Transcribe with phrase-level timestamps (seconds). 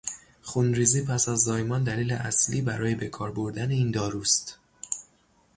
[0.41, 4.59] خونریزی پس از زایمان دلیل اصلی برای به کار بردن این دارو است.